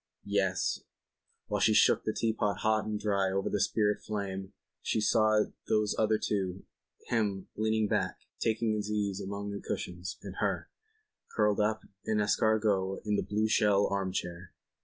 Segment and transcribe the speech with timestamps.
[0.25, 0.79] Yes,
[1.45, 5.95] while she shook the teapot hot and dry over the spirit flame she saw those
[5.95, 6.65] other two,
[7.09, 10.71] him, leaning back, taking his ease among the cushions, and her,
[11.35, 14.53] curled up en escargot in the blue shell arm chair.